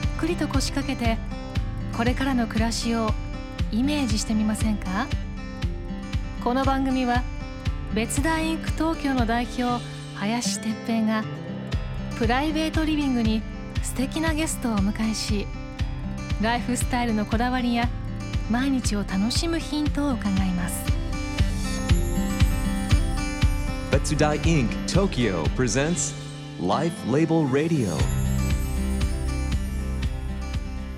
[0.00, 1.18] っくりと腰掛けて
[1.96, 3.10] これからの暮らしを
[3.72, 5.06] イメージしてみませんか？
[6.42, 7.22] この番組は
[7.94, 9.84] 別大インク東京の代表
[10.16, 11.24] 林哲平が
[12.18, 13.42] プライベートリビングに
[13.82, 15.46] 素敵なゲストをお迎えし
[16.40, 17.88] ライフスタイルのこだわりや
[18.50, 20.84] 毎日を楽しむヒントを伺います。
[23.90, 26.14] 別大インク Tokyo presents
[26.60, 28.19] Life Label Radio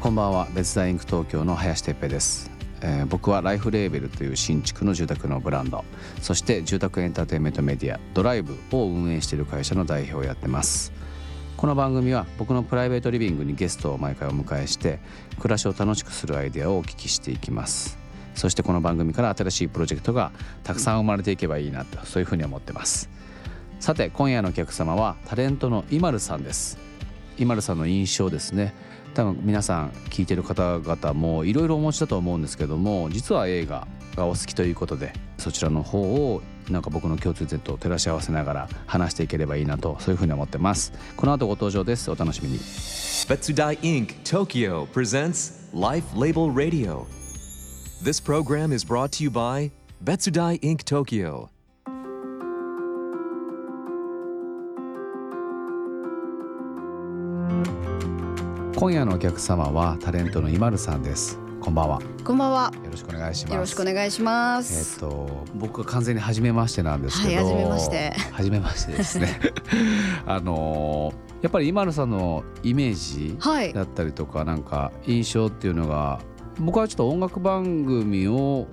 [0.02, 0.48] こんばんは。
[0.52, 5.85] 別大インク東京の林哲平です、えー僕はライフレーベルという新築の住宅のブランド。
[6.21, 10.93] そして住宅エンターテインメントメディアドライブを運営している会社の代表をやってます。
[11.57, 14.99] この番組は僕のプライベートリビングにゲストを毎回お迎えして
[15.38, 17.96] 暮らしを楽しくするアイデアをお聞きしていきます。
[18.34, 20.32] そしてこの番組から新しいプロジェクトが
[20.65, 23.09] たくさん生まれていけばいいなとそういうふうに思ってます。
[23.79, 26.77] さて今夜のお客様はタレントの i m a さんです。
[27.38, 28.74] イマルさんの印象ですね。
[29.15, 40.93] 多分皆さん聞いてる方々もいろいろお持ちだと思うんですけども実は映画がお好きということでそちらの方をなんか僕の共通点と照らし合わせながら話していければいいなとそういうふうに思ってます。
[41.16, 42.10] この後ご登場です。
[42.10, 42.59] お楽しみに。
[43.29, 47.07] 別大インク Tokyo presents Life Label Radio.
[48.02, 49.71] This program is brought to you by
[50.02, 51.52] 別大インク Tokyo.
[58.83, 62.73] 今夜のお客様はタレントのイマルさんですこんばんはこんばんは。
[62.83, 64.99] よろしくお願いしますよろしくお願いしまえっ、す。
[64.99, 69.41] と僕は完全に初めましてなんですけど、はい初めまして初めましてですね
[70.27, 76.19] あのやっぱり今野さんのイメージはいだったりとかなんか印象っていうのが
[76.59, 78.67] 僕はちょっと音楽番組を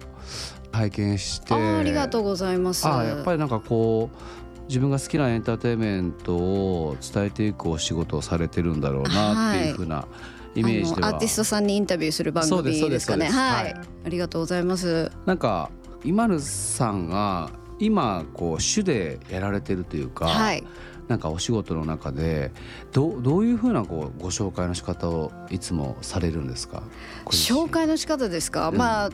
[0.71, 2.87] 拝見してありがとうございます。
[2.87, 10.07] やっぱりなんかこう自分が好きなエンターテインメントを伝えていくお仕事をされてるんだろうなっていうふうな
[10.55, 13.25] イメージでは、アーティストさんにインタビューする番組ですかね。
[13.29, 13.75] はい、はい
[14.05, 15.11] ありがとうございます。
[15.25, 15.71] なんか
[16.03, 17.49] 今野さんが
[17.79, 20.63] 今こう主でやられてるというか、はい。
[21.07, 22.51] なんかお仕事の中で
[22.91, 26.83] どうどういうふうなこうご紹介の仕方をいつもされるんですか？
[27.25, 28.69] 紹介の仕方ですか？
[28.69, 29.09] うんまあ。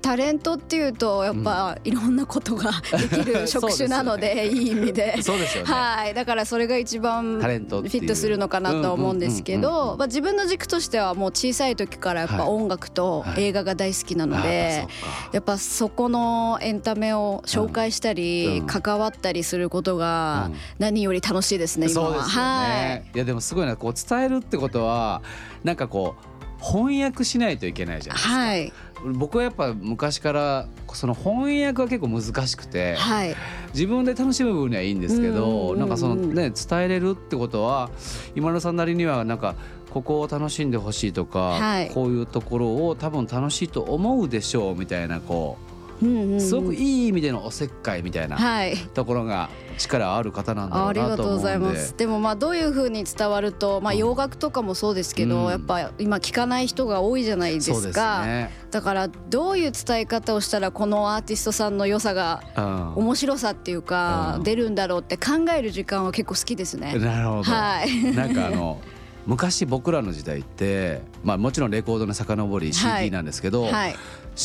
[0.00, 2.70] タレントっていうとやっぱいろんなことが
[3.10, 5.20] できる職種なのでいい意味で。
[5.22, 7.66] そうですよね、はい、だからそれが一番フィ
[8.00, 12.48] ットするのかなとは思うんですけどまあ自分の軸としてはもう小さい時からやっぱはい。
[12.48, 13.44] 音楽とはい。
[13.44, 14.86] 映画が大好きなのあで
[15.32, 18.66] やっぱそこのエンタメを紹介したりうん。
[18.66, 20.56] 関わったりすることがうん。
[20.78, 22.08] 何より楽しいですね今は。
[22.08, 23.76] そうですよね、い、やでもすごいな。
[23.76, 25.22] こう伝えるってことは
[25.64, 28.72] なんかこう翻訳しないといけないじゃないですか、はい。
[29.14, 33.34] 僕はやっぱ昔からその翻訳は結構難しくて、はい。
[33.72, 37.90] 自分で楽しむ分にはいいんですけうんなんかそのね伝えれるってことは
[38.34, 39.54] 今野さんなりにはなんか
[39.90, 41.90] ここを楽しんでほしいとか、はい。
[41.90, 45.58] こういうところを多分楽しいと思うでしょうみたいなこ
[46.02, 46.40] うんうんううん。
[46.40, 48.76] すごくいい意味でのおせっかいみたいなはい。
[48.94, 51.96] ところが力ある方なんだろうありがとうごなと思うんでざいます。
[51.96, 53.98] でもまあどういう風に伝わると、まあうん。
[53.98, 55.50] 洋楽とかもそうですけど、うん。
[55.50, 58.26] やっぱ今聞かない人が多いじゃないですすか。
[58.26, 62.94] ね、だからどういう伝え方をしたらこのアーティストさんの良さがうん。
[62.96, 64.42] 面白さっていうか、うん。
[64.42, 66.98] 出るんだろうって考える時間は結構好きですね。
[66.98, 68.14] なるほど、はい。
[68.14, 68.80] なんかあの
[69.26, 73.94] 昔僕らの時代って、まあ、もちろんレコードの遡り CD なんですけど、はい。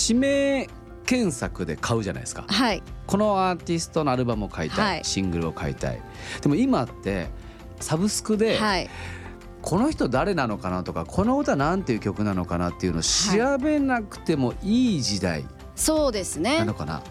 [0.07, 0.67] 指名
[1.05, 2.45] 検索で買うじゃないですか。
[2.47, 2.81] はい。
[3.07, 5.05] このアーティストのアルバムを買いたい、はい。
[5.05, 6.01] シングルを買いたい。
[6.41, 7.27] でも今って
[7.79, 8.89] サブスクで、はい。
[9.61, 17.01] この人誰なのかなとかこの歌なんていう曲なのかなっていうのを調べなくてもいい時代そうですなねのかな、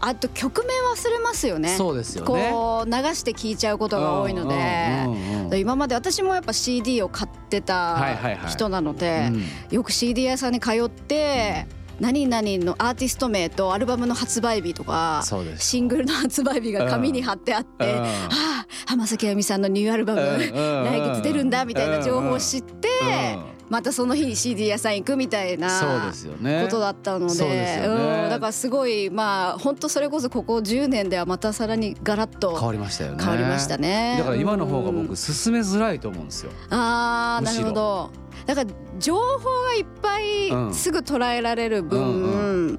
[0.00, 1.68] あと曲名忘れますよね。
[1.76, 2.26] そうですよね。
[2.26, 5.58] こう流して聴いちゃうことが多いので、うんうんうんうん。
[5.58, 8.38] 今まで私もやっぱ CD を買ってはいはいはい。
[8.38, 9.44] た人なので、うん。
[9.70, 11.66] よく CD 屋さんに通って
[12.00, 15.22] 何々のアーティスト名とアルバムの発売日とか
[15.58, 18.00] シングルの発売日が紙に貼ってあって、うん。
[18.00, 22.88] はあ浜崎あゆみさんのニューアルバム、うんうん来月出るんだみたいな情報を知って、
[23.34, 23.60] うん。
[23.68, 26.62] またその日に CD 屋さん行くみたいなそうですよね。
[26.64, 28.22] ことだったのでそうですよね。
[28.24, 33.18] うんだからすごいまあ本当それこそここ10年ではまたさらにガラッと変わりましたよね。
[33.22, 34.16] 変わりましたね。
[34.18, 35.02] だから今の方がうん。
[35.06, 36.50] 僕進めづらいと思うんですよ。
[36.70, 37.64] あーなむしろ。
[37.64, 38.10] るほど
[38.46, 39.18] だから情報
[39.64, 40.70] がいっぱうん。
[40.70, 42.78] いすぐ捉えられる分、うん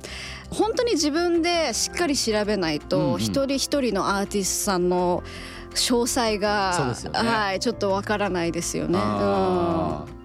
[0.49, 3.19] 本当に自分でしっかり調べないうんうとん。
[3.19, 5.23] 一人一人のアーティストさんの
[5.73, 7.19] 詳細が、ね。
[7.29, 8.99] はいちょっとわからないですよね。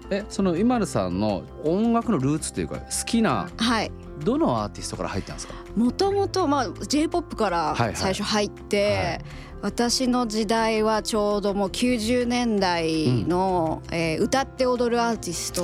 [0.09, 3.91] えその今るさんの音楽のルーツっていうか好きなうんはい。
[4.23, 5.53] どのアーティストから入ったんですか？
[5.75, 7.95] もともとまあ J−POP からはいはい。
[7.95, 9.21] 最初入って、はい
[9.61, 15.61] 私の時代はちょうどもう90年代の、えー歌って踊るアーティスト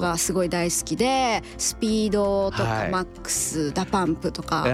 [0.00, 2.84] がすごい大好きでスピードとはい。
[2.86, 4.64] か MAX、DA PUMP とか。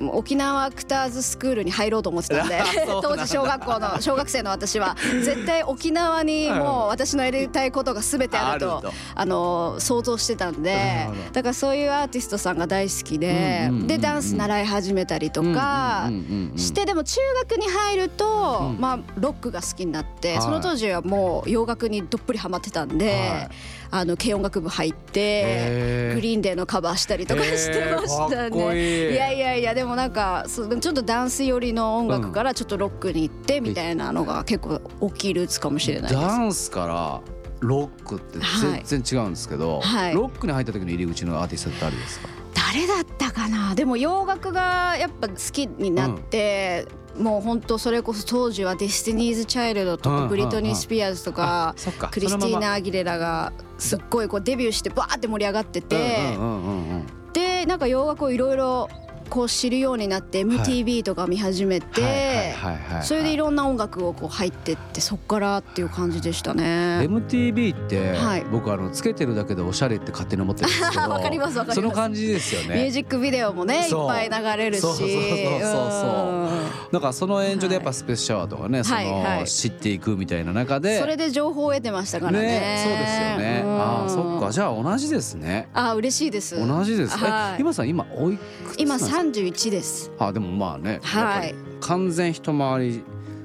[0.00, 2.62] もう沖縄アクターズスクールに入ろうと思ってたんで
[3.02, 18.80] 当時小学校の小学生の私は絶対沖縄にもう私のやりたいことが全てあるとあの想像してたんなでだからそういうアーティストさんが大好きでうんうんうんうんでダンス習い始めたりとかうんうんうんうんしてでも中学に入るとうん。
[18.80, 20.42] まあロックが好きになってはい。
[20.42, 22.98] その当時はもう洋楽にどっぷりハマってたんはい。
[22.98, 23.48] で
[23.92, 29.10] あの軽音楽部入って Green Day のカバーしたりとかしてましたね。
[29.10, 36.20] いやいやいやでもなんかちょっとダンス寄りの音楽からちょっとロックに行ってみたいなのが結構大きいルーツかもしれないです。
[36.20, 37.20] ダンスから
[37.58, 38.38] ロックって
[38.84, 40.14] 全然違うんですけど、はい。
[40.14, 42.28] ロックに入った時の入り口のアーティストって誰ですか？
[42.72, 43.74] 誰だったかな？
[43.74, 46.86] でも洋楽がやっぱ好きになって、
[47.18, 51.74] もう本当それこそ当時は Destiny's Child とうんかブリトニー・スピアーズとか
[52.12, 58.88] クリスティーナ・アギレラがすっごいこうデビューしてバーって盛り上がっててうんうんうんうんでなんか洋楽をいろいろ
[59.30, 62.54] こう知るようになって MTV とか見始めて
[63.02, 67.06] それでいろんな音楽をこう入ってってそっからっていう感じでしたね。
[67.08, 68.44] MTV って、はい。
[68.50, 71.74] 僕あのつけてるだけでおしゃれって勝手に思ってるんですけど わかりますわかります。
[71.76, 74.80] その感じですよミューねジックビデオもねいっぱい流れるし。
[74.80, 76.92] そうそうそうそううん。
[76.92, 80.98] だからその延長でやっぱスペースシャワーとかね、その、知っていくみたいな中で。
[80.98, 82.82] それで情報を得てましたからね。
[82.84, 83.62] そうですよね。
[83.64, 83.80] うん。
[83.80, 84.50] ああそっか。
[84.50, 85.68] じゃあ同じですね。
[85.72, 86.66] あ嬉しいです。
[86.66, 87.54] 同じです、はい。
[87.58, 90.10] え今さん今おいくつ今三十一です。
[90.18, 93.04] あでもまあね、はい完全一回り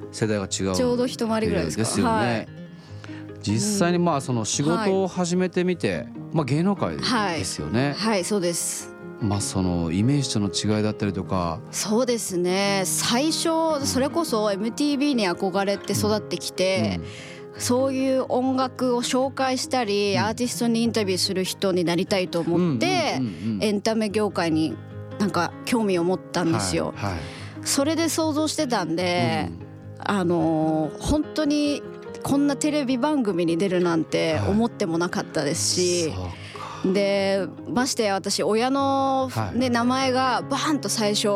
[0.10, 1.84] 世代が違うちょうど一回りぐらいですか。
[1.84, 2.48] ですよね、はい
[3.42, 8.96] 実際にまあその仕事を始めてみて、まあ芸能界はいですよね、はいそうです。
[9.20, 12.84] まあそのイメージとの違いだったりとかそうですね。
[12.86, 17.02] 最初それこそ MTV に憧れて育ってきて。
[17.58, 24.76] そういう音楽を紹介したり、アーティストにインタビューする人になりたいと思って、うんうんうんうんエンタメ業界に
[25.20, 26.94] なんか興味を持ったんですよ。
[26.96, 27.20] はいはい。
[27.64, 29.50] それで想像してたんで、
[30.00, 31.82] あのー本当に
[32.24, 34.50] こんなテレビ番組に出るなんてはい。
[34.50, 39.58] 思ってもなかったですし、そうでましてや私親の、はい。
[39.60, 41.28] ね名前がバーンと最初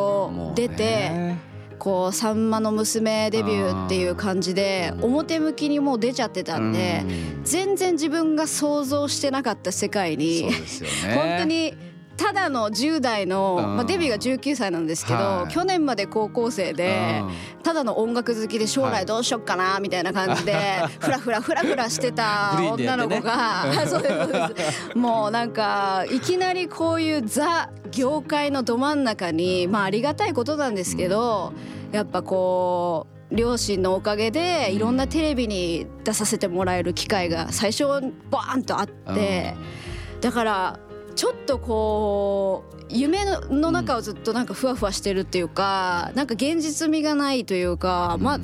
[0.56, 1.50] 出て、ね
[1.80, 5.04] こう「さんまの娘デビュー」っていう感じでうん。
[5.06, 7.44] 表向きにもう出ちゃってたんで、うん。
[7.46, 10.52] 全然自分が想像してなかった世界に、ね。
[11.16, 11.74] 本当に
[12.19, 13.75] ただの10代の、うん。
[13.77, 15.54] まあ、デビューが19歳なんですけど、はい。
[15.54, 17.24] 去年まで高校生で、
[17.63, 20.54] ただの音楽好きで将来どうしよっかなみたいな感じで
[21.00, 24.98] ふらふらふらふらしてた女の子がそうです そうです。
[24.98, 31.54] もうなんかいきなりこういうザ業界のど真ん中にまあありがたいことなんですけど
[31.92, 37.86] やっぱこう両親のおかげでいろんなテレビに出させてもらえる機会が最初
[38.30, 39.56] バーンとあって
[40.21, 40.80] だから
[41.19, 48.40] ちょっとこう夢のの中をずっとなんかふわふわしてるっていうかなんか現実味がないというかまあ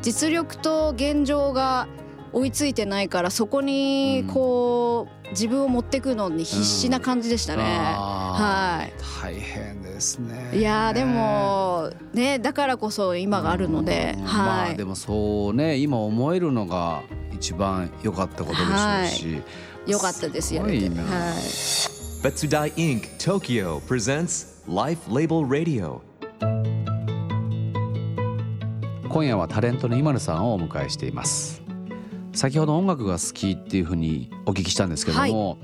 [0.00, 1.88] 実力と現状が
[2.32, 7.64] 追いついてないからそこにこう自分を持ってくのに必死な感じでしたね。
[7.64, 8.86] は
[9.20, 10.58] 大変ですねい。
[10.58, 14.84] いやーでもねだからこそ今があるので、うんまはいあで。
[14.84, 19.42] もそうね今思えるのが一番良かったことでしょうし、
[19.90, 20.90] よかったですよね。
[20.90, 21.99] はい。
[22.22, 23.08] Betsudai Inc.
[23.16, 26.02] Tokyo presents Life Label Radio.
[29.08, 31.62] 今夜はタレントの今野さんをお迎えしています
[32.32, 35.56] 先ほど音楽が好きっていうふうにお聞きしたんですけども、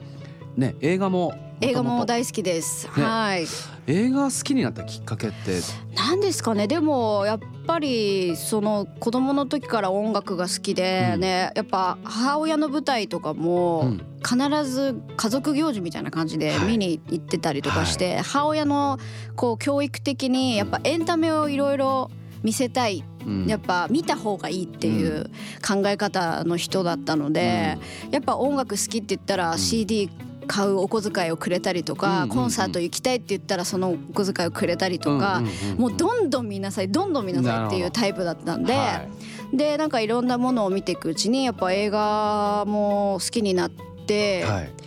[0.57, 2.87] ね映画も映画も大好きです。
[2.87, 3.47] ねはい。
[3.87, 5.61] 映画好きになったきっかけって？
[5.95, 16.67] なんですかねでもやっぱりその子供の時から音楽が好きでね、やっぱ母親の舞台とかうもん必ず家族行事みたいな感じではい。
[16.73, 18.99] 見に行ってたりとかして、母親の
[19.37, 22.11] こう教育的にやっぱエンタメをいろいろ
[22.43, 23.05] 見せたい。
[23.25, 23.47] うん。
[23.47, 25.31] やっぱ見た方がいいっていう
[25.67, 27.79] 考え方の人だったので、
[28.11, 30.11] やっぱ音楽好きって言ったら CD
[30.49, 32.29] 買うお小遣いをくれたりとか、うんうんうん。
[32.31, 39.07] コンサート行きたいって言ったらそのお小遣いをくれたりとか、うんうんうんもうどんどん見なさいどんどん見なさいっていうタイプだったんで、は
[39.53, 39.57] い。
[39.57, 43.96] でなんかいろんなものを見ていくうちにやっぱ映画も好きになって、
[44.45, 44.87] はい。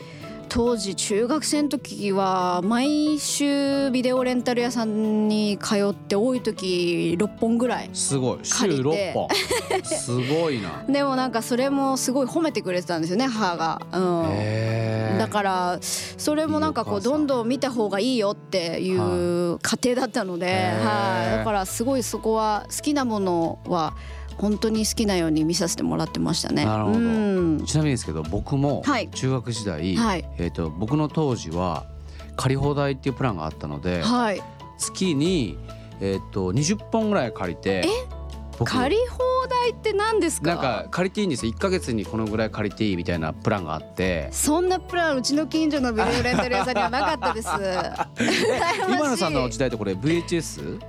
[0.49, 8.39] 当時中学生の時は毎週ビデオレンタル屋さんに通って多い時6本ぐらいすごい。
[8.41, 9.13] 週借りて。
[9.13, 9.27] 6本。
[9.85, 10.83] すごいな。
[10.89, 20.45] でもなんかそれもすごい褒めてくれてたんですよね母が、うん、だからそれもなんかこうどんどん見た方がいいよっていう家庭だったので、
[20.83, 23.93] はい、だからすごいそこは好きなものは
[24.39, 26.65] 本当に好きなように見させてもらってましたね。
[26.65, 26.99] なるほど。
[26.99, 27.65] うん。
[27.65, 29.09] ちなみにですけど僕もはい。
[29.09, 30.25] 中学時代、はい。
[30.37, 31.85] えー、と僕の当時は
[32.37, 34.41] 借り放題っていうプランがあったのではい、
[34.77, 35.57] 月に、
[35.99, 37.83] えー、と20本ぐらい借りて
[38.57, 40.55] 僕借り放題って何ですか？
[40.55, 41.51] なんか借りていいんですよ。
[41.51, 44.29] 1ヶ月にこのぐらい借りていいみたいなプランがあって。
[44.31, 47.49] そんなプランうちの近所のビデオレンタル屋さんにはなかったです。
[48.87, 50.79] 今野さんの時代ってこれ VHS?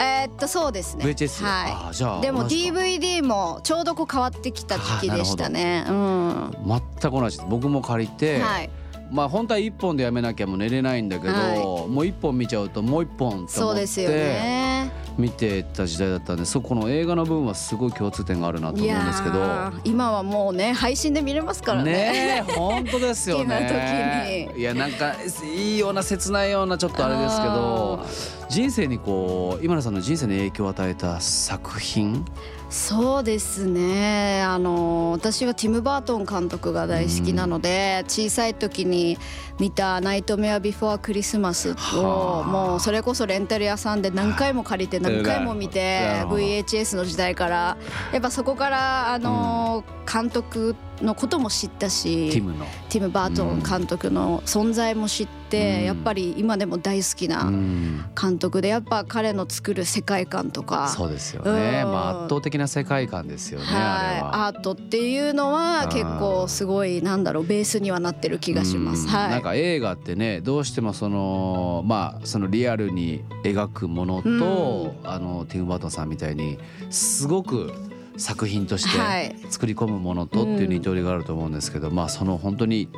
[0.00, 1.04] えーっとそうですね。
[1.04, 1.44] VHS?
[1.44, 2.22] はあーじゃあい。
[2.22, 5.84] でも DVD もちょうどこう変わってきた時期でしたね。
[5.88, 6.52] うん。
[6.66, 8.70] 全く同じ僕も借りて、はい。
[9.10, 14.79] まあ本当は1本でやめなきゃもう寝れないんだけど、はいもう1本見ちゃうともう1本と思っそうですよてね。
[15.18, 19.40] 見てた時代だったんでそこの映画の部分はすごい共通点があるなと思うんですけど。
[19.84, 21.92] 今はもうね配信で見れますからね。
[21.92, 24.50] ねえ本当ですよね。
[24.56, 25.14] いやなんか
[25.54, 28.04] いいような切ないようなちょっとあれですけど
[28.48, 32.24] 人生にこう今野さんの人生に影響を与えた作品？
[32.70, 34.42] そうですね。
[34.42, 39.18] あの私はティム・バートン監督が大好きなので、小さい時に
[39.58, 41.98] 見た「ナイトメア・ビフォー・クリスマス」はあ。
[41.98, 47.76] をもうそれこそレンタル屋さんで何回も借りて何回も見なて VHS の時代から
[48.12, 52.66] やっぱそこからあの監督のことも知ったしティムの。
[52.88, 55.84] ティム・バートン監督の存在も知って、うん。
[55.84, 58.10] やっぱり今でも大好きうなん。
[58.20, 60.88] 監督でやっぱ彼の作る世界観とか。
[60.88, 61.92] そうですよね、うん。
[61.92, 64.18] まあ、圧倒的な世界観ですよね、あれは。
[64.18, 64.46] い、は。
[64.48, 69.04] アートっていうのは結構すごいなんだろうベースにはなってる気がします。
[69.06, 69.08] うん。
[69.08, 69.30] はい。
[69.30, 76.58] なんか映画ってねどうしてもそのまあそのリアルに描くものと、あのティム・バートンさんみたいに
[76.90, 77.72] すごく
[78.16, 79.34] 作品としはい。
[79.34, 82.88] て作り込むものとっていう二通りがあると思うんですけど、まあその本当に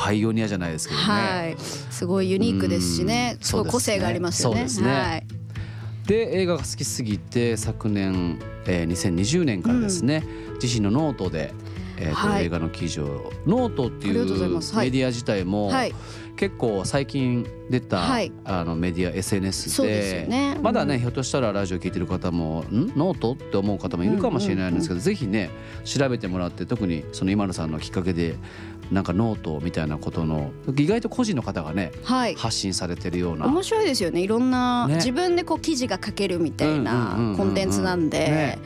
[0.00, 1.06] パイオニアじゃないですけどね。
[1.06, 1.56] はい。
[1.58, 3.36] すごいユニークですしね。
[3.38, 4.62] うんすごい個性がありますよね。
[4.62, 5.26] ですねはい。
[6.06, 10.24] で映画が好きすぎて昨年、えー、2020年からですね、
[10.60, 11.52] 自身のノートで、
[11.98, 15.94] えーとはい映画の記事をノートっていうメディア自体も、はい。
[16.40, 22.90] 結構最近出た、はいあのメディア SNS でそうですよねまだね、うんひょっとしたらラジオ聞いてる方も「ん？
[22.96, 25.50] ノート?」って思う方もいるかもしれないんですけど、ぜひね
[25.84, 28.36] 調べてもらって特にその今野さんのきっかけで
[28.90, 32.34] なんかノートみたいなことの意外と個人の方がねはい。
[32.36, 33.44] 発信されてるような。
[33.46, 34.22] 面白いですよね。
[34.22, 38.18] いろんな、ね自分でこう記事が書けるみたいうんうんうんなうんコンテンツなんで。
[38.18, 38.58] ね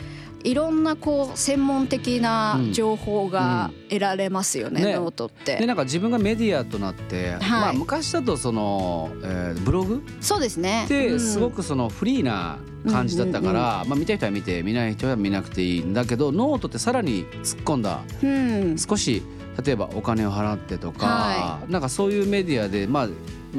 [0.44, 4.86] いろんなこう専門的な情報が得られますよね、うん。
[4.86, 4.94] ね。
[4.94, 5.56] ノートって。
[5.56, 10.02] でなんか自分がメディアとなって、まあ、昔だとその、えーブログ？
[10.20, 10.82] そうですね。
[10.82, 10.88] うん。
[10.88, 12.58] ですごくそのフリーな
[12.88, 18.00] 感じだったから、まあ、見たい人は見て見ない人は見なくていいんだけどノートってさらに突っ込んだ。
[18.22, 19.22] うん、少し
[19.64, 23.08] 例えばお金を払ってとか、はなんかそういうメディアでまあ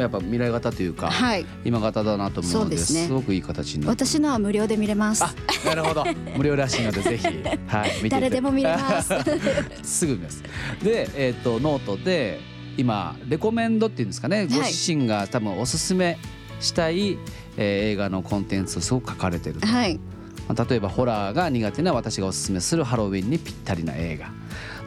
[0.04, 1.46] やっぱ未来型というか、はい。
[1.64, 5.24] 今型だなと思うのですねすごくいい形に私のは無料で見れます。
[5.24, 5.34] あ
[5.66, 6.04] なるほど
[6.38, 7.28] 無料らしいのでぜひ、
[7.68, 9.14] はい、誰でも見れます。
[9.84, 10.44] すぐ見ます。
[10.84, 12.40] で、えっ、とノートで
[12.78, 16.18] 今レコメンドっていうんですかね、ご自身が多分おすすめ
[16.60, 17.18] したい、
[17.58, 19.68] えー映画のコンテンツをすごく書かれてると。
[19.68, 20.00] はい。
[20.48, 24.30] まあ例えばホラーが苦手な私がおすすめするハロウィンにぴったりな映画。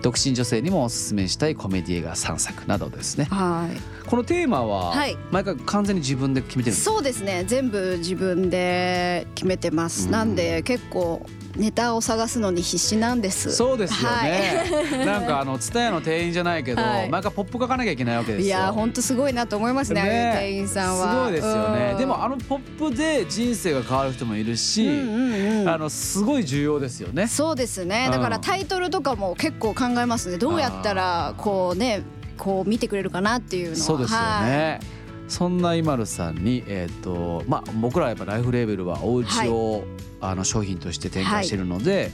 [0.02, 3.24] 独身女性にもおすすめしたいコメディ映画3作などですね。
[3.24, 3.97] はい。
[4.08, 6.94] このテーマははい毎回完全に自分で決めてるんですか？
[6.94, 7.44] そうですね。
[7.46, 10.06] 全部自分で決めてます。
[10.06, 11.24] うんなんで結構
[11.56, 13.50] ネタを探すのに必死なんです。
[13.52, 14.64] そうですよね。
[15.04, 18.46] なんかあのツタヤの店員じゃないけど、はい毎回ポップ書かなきゃいけないわけですよ。
[18.46, 20.00] いや本当すごいなと思いますね。
[20.00, 21.10] ああいう店員さんは。
[21.10, 28.04] すごいですよねうんでもあのポップで人生が変わる人もいるし、うんうんうんあのすごい重要ですよねそうですね。
[28.06, 30.38] うんだからタイトルとかも結構考えますね。
[30.38, 32.02] どうやったらこうね
[32.38, 33.76] こう見てくれるかなっていうのは。
[33.76, 34.50] そうですよはい。
[34.50, 34.80] ね、
[35.28, 39.84] そんなイマルさんに、えーとまあ、僕らはやっぱライフレーベルはお家を、
[40.20, 42.10] あの商品として展開しているので、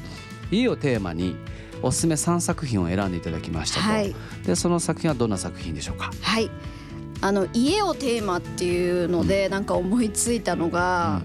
[0.51, 1.37] 家をテーマに
[1.83, 4.15] おすすめ3作品を選んでいただきましたと、はい。
[4.45, 6.11] でその作品はどんな作品でしょうか？
[6.21, 6.51] はい。
[7.21, 11.23] あの家をテーマっていうのでなんか思いついたのが、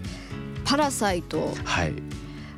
[0.63, 1.53] パラサイト。
[1.65, 1.94] はい。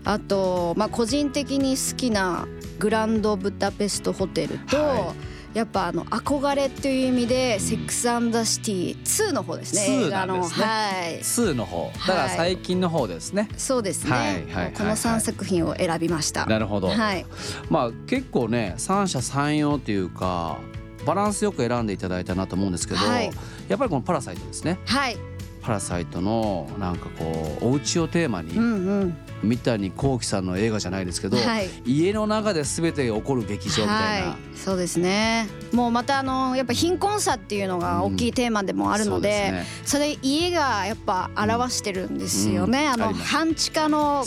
[0.04, 2.48] あとまあ個人的に好きな
[2.80, 5.16] グランドブダペストホテルと、は
[5.54, 10.36] やっぱあの憧れっていう意味で、セックスアンドザシティ2の方ですね2映画の。
[10.36, 11.20] ねはい。
[11.20, 11.92] 2の方。
[11.94, 14.74] だから最近の方ですね、そうですね、はいはいはいはい。
[14.74, 16.46] この3作品を選びました。
[16.46, 17.26] なるほど、はい。
[17.70, 20.60] まあ結構ね三者三様というか
[21.06, 23.32] バランスよく選んでいただいたなと思うんですけど、はい。
[23.68, 24.80] やっぱりこの「パラサイト」ですね。
[24.86, 25.18] はい
[25.62, 29.18] 「パラサイト」のなんかこうお家をテーマに、うんうん。
[29.44, 31.70] 三谷幸喜さんの映画じゃないですけど、はい。
[31.86, 35.48] 家の中で全て起こる劇場みたいな、はい、そうですね。
[35.74, 43.10] もうまたあのやっぱ貧困さっていうのが大きいテーマでもあるので,、それ家がやっぱ表してるんですよね、あのうん。
[43.10, 43.32] あります。
[43.32, 44.24] 半地下の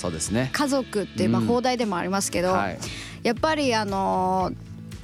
[0.53, 1.47] 家族って、まあ、うん。
[1.47, 2.79] 放題でもありますけど、はい。
[3.23, 4.53] やっぱりあの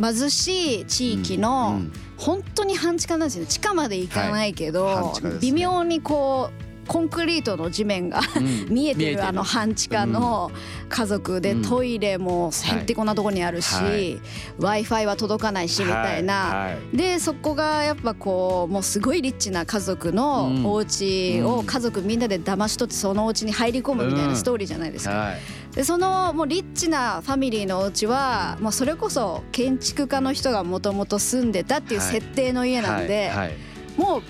[0.01, 3.47] 貧しい地域の、うん本当に半地下なんですよ。
[3.47, 8.67] 地下まで行かないけど、微妙にこうコンクリートの地面がうん。
[8.75, 10.51] 見えてるあの半地下の
[10.89, 11.63] 家族でうん。
[11.63, 14.21] トイレもへんてこなとこにあるし、はい。
[14.59, 16.71] w i f i は届かないしみたいな。
[16.93, 20.67] でそこがやっぱこうもうすごいリッチな家族のうん。
[20.67, 25.35] お家を家族みんなで騙し取ってそのお家に入り込むみたいなストーリーじゃないですか。
[25.71, 32.11] はいでそのもうリッチなファミリーのお家はもうそれこそ建築家の人がもともと住んでたっていうはい。
[32.11, 33.37] 設定の家なんで、はい。
[33.37, 33.57] はい。
[33.97, 34.23] もう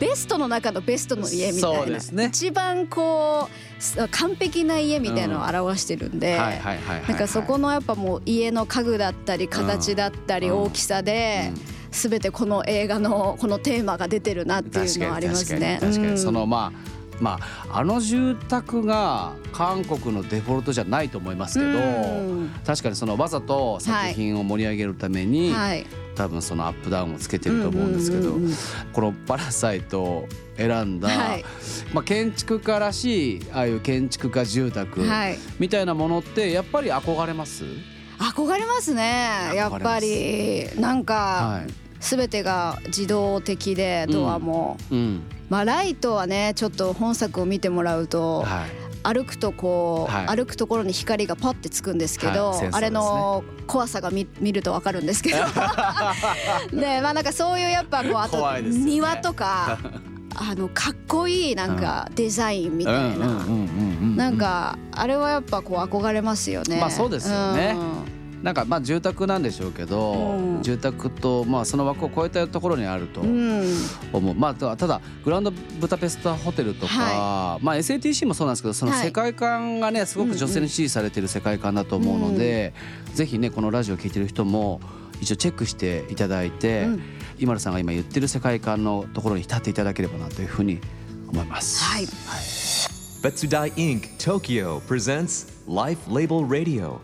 [0.00, 2.26] ベストの中のベストの家みたそいうな、ね。
[2.26, 3.48] 一番こ
[3.78, 10.62] うす完璧な家みたいなのを表してるんで、なんかそこのやっぱもう家の家具だったり形だったりうん。
[10.62, 11.76] 大きさでうん。
[11.90, 15.78] 全てこの映画のこのテーマが出てるなっていうのはありますね。
[15.80, 17.38] 確かにそのまあま
[17.70, 22.50] ああの住宅が韓国のデフォルトじゃないと思いますけど、うん。
[22.64, 28.56] 確かにそのわざと作品を盛り上げるために、はい、多分そのアップダウンをつけてると思うんですけど、うんうんうんうん。
[28.92, 31.44] この「パラサイト」を選んだ、はい。
[31.92, 35.38] まあ、建築家らしいああいう建築家住宅はい。
[35.58, 37.64] みたいなものってやっぱり憧れます、
[38.18, 39.52] 憧れますね。
[39.54, 40.68] やっぱり。
[40.78, 45.22] なんかはい全てが自動的でドアも、うん。
[45.48, 48.70] まあライトはねちょっと本作を見てもらうと、はい。
[49.02, 50.36] 歩くとこう、はい。
[50.36, 52.62] 歩くところに光がパッてつくんですけど、はい。
[52.62, 55.38] ねあれの怖さが見見るとわかるんですけど。
[56.72, 59.78] でまあなんかそういうやっぱこうあと庭とか
[60.38, 64.16] あのかっこいいなんかデザインみたいな、うんうんうんうんうん。
[64.16, 66.78] なんかあれはやっぱこう憧れますよね。
[66.80, 67.74] まあそうですよね。
[67.76, 67.95] うん
[68.46, 70.62] なんかまあ住宅なんでしょうけど、うん。
[70.62, 73.74] 住宅とまあその枠を超えたところにあるとうん。
[74.12, 79.06] 思う、まあただただグランドブタペストホテルとか、はまあ SATC もそうなんですけどそのはい。
[79.06, 82.72] 世界観がねすごく女性に支持されてる世界観だと思うので、
[83.14, 84.80] ぜひねこのラジオを聞いてる人も
[85.20, 87.02] 一応チェックしていただいて、うん。
[87.40, 90.78] 今田さんが今言ってる世界観のところに立っていただければなというふうに
[91.28, 91.82] 思います。
[91.82, 92.04] はい。
[92.04, 94.02] Betsudai Inc.
[94.18, 97.00] Tokyo presents Life Label Radio.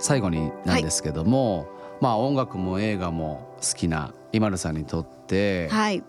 [0.00, 1.68] 最後になんですけども、
[2.00, 6.02] まあ音楽も映画も好きな今田さんにとって、はい。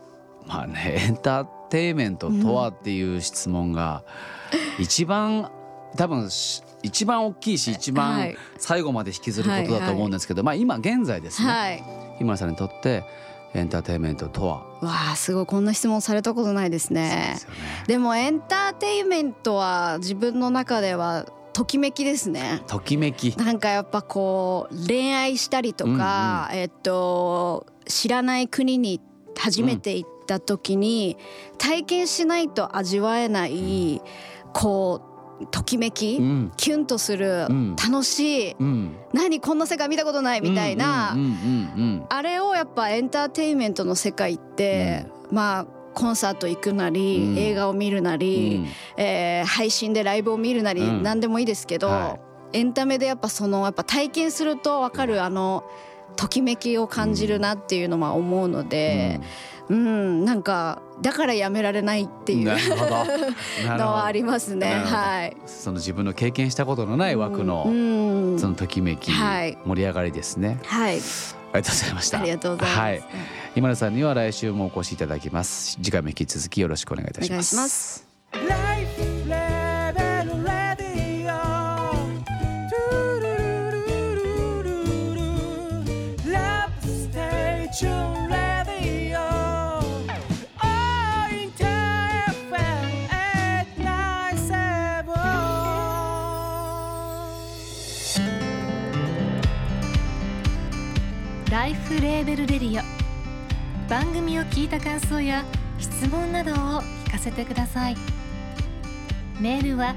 [0.48, 4.04] まあねエンターテインメントとはっていう質問が
[4.80, 5.52] 一番
[5.96, 8.38] 多分し一番大きいし一は番い。
[8.58, 11.84] 最後まで引きずることだと思うんですけど、まあ今現在ですね、はい。
[12.20, 13.04] 今田さんにとって
[13.54, 14.64] エンターテインメントとは？
[14.82, 17.10] わあすごいこんな質問されたことないですね。
[17.10, 17.36] ね。
[17.88, 22.62] でもエンターテインメントは自分の中ではときめきですね。
[22.68, 23.36] ときめき。
[23.38, 29.02] なんかやっぱこう恋愛したりとか、えっと知らない国に
[29.38, 31.18] 初めて行った時に、
[31.58, 34.02] 体験しないと味わえない
[34.54, 35.02] こ
[35.42, 36.52] うときめき、うん。
[36.56, 37.76] キュンとする、うん。
[37.76, 41.34] 楽しい、うん、何こんな世界見たことないみたいな、うんうんうんう
[41.98, 47.38] んあれをやっぱエンターテインメントの世界って、まあコンサート行くなり、うん。
[47.38, 48.66] 映画を見るなり、
[48.98, 51.04] えー配信でライブを見るなり、うん。
[51.04, 52.18] 何でもいいですけど、は
[52.54, 55.64] エンタメでやっぱそのやっぱ体験すると分かるあの
[56.16, 59.20] ときめきを感じるなっていうのは思うので、
[59.70, 60.26] うん。
[60.26, 62.52] なんかだからやめられないっていう
[63.78, 64.74] のはありますね。
[64.86, 65.38] はい。
[65.46, 67.72] その自分の経験したことのない枠の、う
[68.36, 68.40] ん。
[68.40, 69.58] そのときめき、はい。
[69.66, 70.60] 盛り上がりですね。
[70.66, 71.00] はい。
[71.54, 72.20] ありがとうございました。
[72.20, 73.04] ありがとうございますはい、
[73.56, 75.78] 今田さんには来週もお越しいただきます。
[75.82, 78.08] 次回も引き続きよろしくお願いいたします。
[101.92, 105.44] フレーベルレディオ番組を聞いた感想や
[105.78, 107.98] 質問などを聞かせてください。
[109.42, 109.94] メールは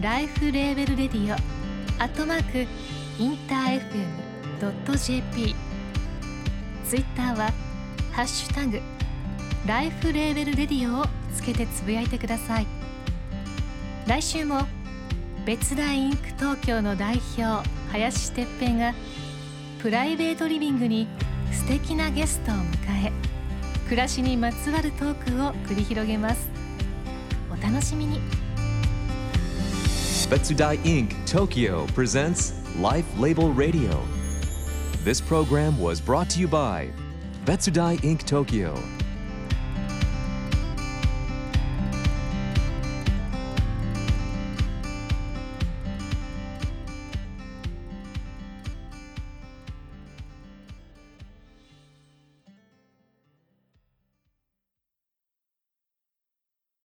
[0.00, 1.34] ライフレーベルレディオ
[2.02, 2.66] アットマーク
[3.22, 3.80] インター
[4.58, 5.54] FM.jp
[6.84, 7.52] ツイッターは
[8.10, 8.80] ハッシュタグ
[9.66, 12.66] ライフレーベルレディオをつけてつぶやいてください。
[14.08, 14.62] 来週も
[15.46, 18.94] 別大インク東京の代表林哲平が
[19.84, 21.06] プライベートリビングに
[21.52, 23.12] 素敵なゲストを迎え
[23.84, 26.48] 暮らしにまつわるトークを繰り広げます
[27.52, 28.18] お楽しみに
[30.30, 31.10] Betsudai Inc.
[31.26, 34.00] Tokyo presents Life Label Radio.
[35.04, 36.88] This program was brought to you by
[37.44, 38.24] Betsudai Inc.
[38.24, 38.78] Tokyo